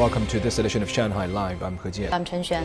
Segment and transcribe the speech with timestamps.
[0.00, 1.62] Welcome to this edition of Shanghai Live.
[1.62, 2.10] I'm He Jian.
[2.10, 2.64] I'm Chen Xuan.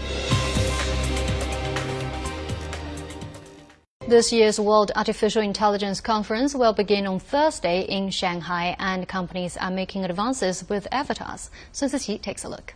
[4.08, 9.70] This year's World Artificial Intelligence Conference will begin on Thursday in Shanghai, and companies are
[9.70, 11.50] making advances with avatars.
[11.74, 12.74] Sun Siqi takes a look.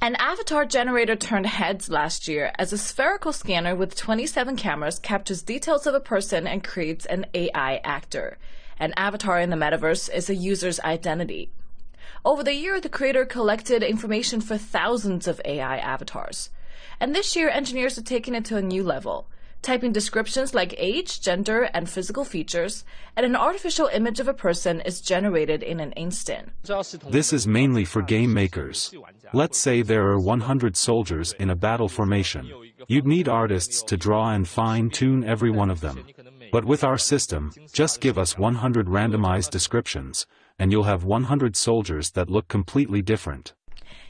[0.00, 5.42] An avatar generator turned heads last year as a spherical scanner with 27 cameras captures
[5.42, 8.38] details of a person and creates an AI actor.
[8.78, 11.50] An avatar in the metaverse is a user's identity.
[12.24, 16.50] Over the year, the creator collected information for thousands of AI avatars.
[17.00, 19.26] And this year, engineers have taken it to a new level
[19.62, 22.84] typing descriptions like age, gender, and physical features,
[23.16, 26.50] and an artificial image of a person is generated in an instant.
[27.10, 28.92] This is mainly for game makers.
[29.32, 32.50] Let's say there are 100 soldiers in a battle formation.
[32.88, 36.06] You'd need artists to draw and fine-tune every one of them.
[36.52, 40.26] But with our system, just give us 100 randomized descriptions,
[40.58, 43.54] and you'll have 100 soldiers that look completely different.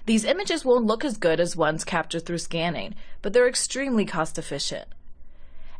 [0.07, 4.39] These images won't look as good as ones captured through scanning, but they're extremely cost
[4.39, 4.89] efficient.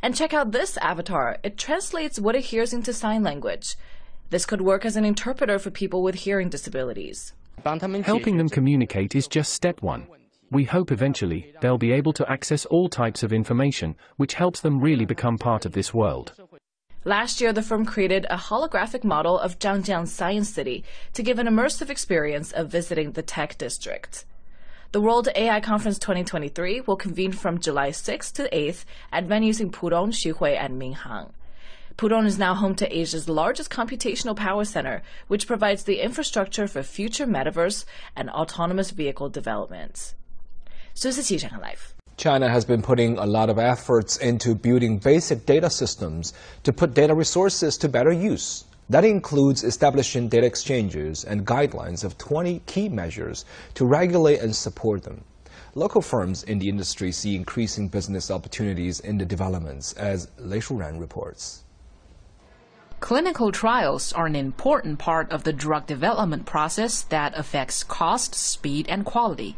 [0.03, 1.39] And check out this avatar.
[1.43, 3.77] It translates what it hears into sign language.
[4.31, 7.33] This could work as an interpreter for people with hearing disabilities.
[7.65, 10.07] Helping them communicate is just step one.
[10.51, 14.81] We hope eventually they'll be able to access all types of information, which helps them
[14.81, 16.33] really become part of this world.
[17.05, 20.85] Last year, the firm created a holographic model of Zhangjiang Science City
[21.15, 24.27] to give an immersive experience of visiting the tech district.
[24.93, 29.71] The World AI Conference 2023 will convene from July 6th to 8th at venues in
[29.71, 31.31] Pudong, Xuhui, and Minhang.
[31.97, 36.83] Pudong is now home to Asia's largest computational power center, which provides the infrastructure for
[36.83, 40.15] future metaverse and autonomous vehicle development.
[41.03, 41.95] Live.
[42.21, 46.93] China has been putting a lot of efforts into building basic data systems to put
[46.93, 48.65] data resources to better use.
[48.91, 55.03] That includes establishing data exchanges and guidelines of 20 key measures to regulate and support
[55.03, 55.25] them.
[55.75, 61.01] Local firms in the industry see increasing business opportunities in the developments, as Lei Shuran
[61.01, 61.65] reports.
[63.01, 68.85] Clinical trials are an important part of the drug development process that affects cost, speed,
[68.91, 69.57] and quality.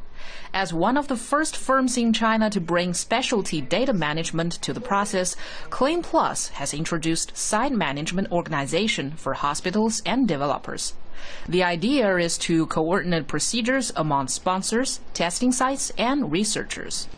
[0.54, 4.80] As one of the first firms in China to bring specialty data management to the
[4.80, 5.34] process,
[5.70, 10.94] Clinplus has introduced site management organization for hospitals and developers.
[11.48, 17.08] The idea is to coordinate procedures among sponsors, testing sites, and researchers.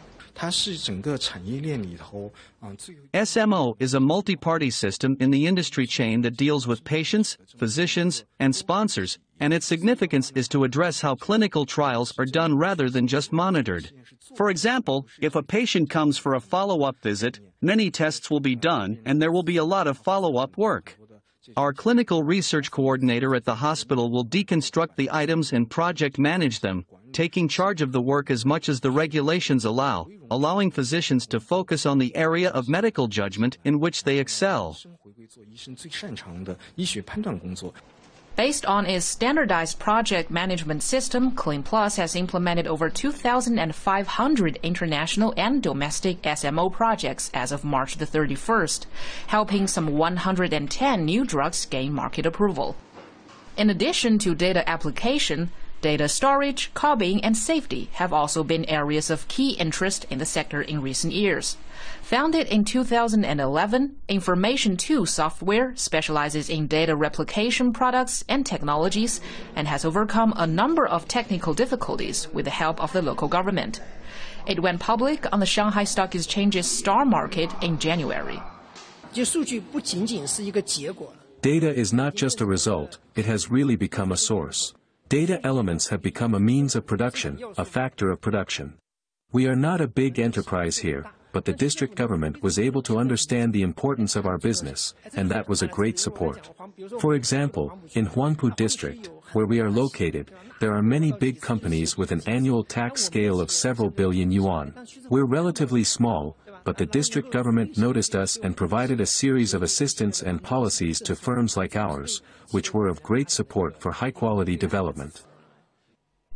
[3.14, 8.54] SMO is a multi-party system in the industry chain that deals with patients, physicians, and
[8.54, 13.32] sponsors, and its significance is to address how clinical trials are done rather than just
[13.32, 13.90] monitored.
[14.36, 18.98] For example, if a patient comes for a follow-up visit, many tests will be done
[19.04, 20.96] and there will be a lot of follow-up work.
[21.56, 26.86] Our clinical research coordinator at the hospital will deconstruct the items and project manage them,
[27.12, 31.84] taking charge of the work as much as the regulations allow, allowing physicians to focus
[31.84, 34.76] on the area of medical judgment in which they excel.
[38.36, 46.20] Based on its standardized project management system, Clinplus has implemented over 2,500 international and domestic
[46.22, 48.86] SMO projects as of March the 31st,
[49.28, 52.74] helping some 110 new drugs gain market approval.
[53.56, 55.52] In addition to data application,
[55.84, 60.62] Data storage, copying, and safety have also been areas of key interest in the sector
[60.62, 61.58] in recent years.
[62.00, 69.20] Founded in 2011, Information 2 Software specializes in data replication products and technologies
[69.54, 73.82] and has overcome a number of technical difficulties with the help of the local government.
[74.46, 78.40] It went public on the Shanghai Stock Exchange's STAR Market in January.
[81.42, 84.72] Data is not just a result, it has really become a source.
[85.14, 88.74] Data elements have become a means of production, a factor of production.
[89.30, 93.52] We are not a big enterprise here, but the district government was able to understand
[93.52, 96.50] the importance of our business, and that was a great support.
[96.98, 102.10] For example, in Huangpu district, where we are located, there are many big companies with
[102.10, 104.74] an annual tax scale of several billion yuan.
[105.10, 110.22] We're relatively small, but the district government noticed us and provided a series of assistance
[110.22, 115.22] and policies to firms like ours, which were of great support for high-quality development.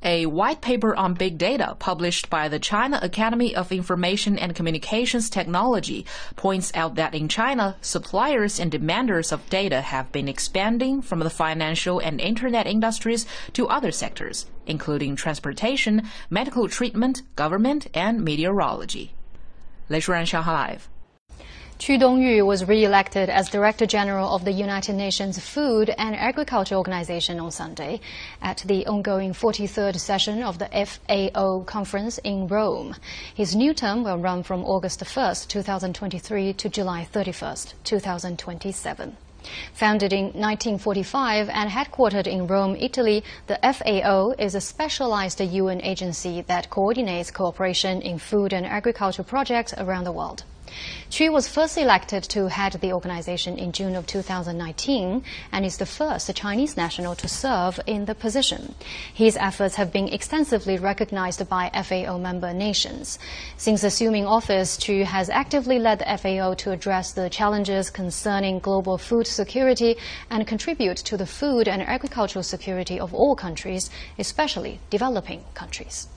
[0.05, 5.29] A white paper on big data published by the China Academy of Information and Communications
[5.29, 11.19] Technology points out that in China, suppliers and demanders of data have been expanding from
[11.19, 19.15] the financial and internet industries to other sectors, including transportation, medical treatment, government, and meteorology.
[19.88, 20.80] 雷舒然，上海 Live。
[21.80, 27.40] Chu Dongyu was re-elected as Director General of the United Nations Food and Agriculture Organization
[27.40, 28.00] on Sunday
[28.42, 32.96] at the ongoing 43rd session of the FAO conference in Rome.
[33.36, 39.18] His new term will run from August 1st, 2023 to July 31st, 2027.
[39.75, 46.43] Founded in 1945 and headquartered in Rome, Italy, the FAO is a specialized UN agency
[46.43, 50.45] that coordinates cooperation in food and agriculture projects around the world.
[51.11, 55.87] Qu was first elected to head the organization in June of 2019 and is the
[55.87, 58.75] first Chinese national to serve in the position.
[59.15, 63.19] His efforts have been extensively recognized by FAO member nations.
[63.57, 68.99] Since assuming office, Qu has actively led the FAO to address the challenges concerning global
[68.99, 69.97] food security
[70.31, 76.09] and contribute to the food and agricultural security of all countries, especially developing countries.